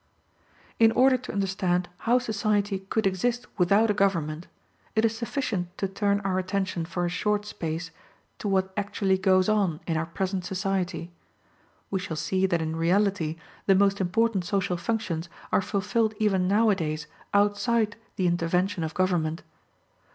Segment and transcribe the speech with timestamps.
[0.79, 4.47] In order to understand how society could exist without a government,
[4.95, 7.91] it is sufficient to turn our attention for a short space
[8.39, 11.11] to what actually goes on in our present society.
[11.91, 13.37] We shall see that in reality
[13.67, 18.95] the most important social functions are fulfilled even now a days outside the intervention of
[18.95, 19.43] government.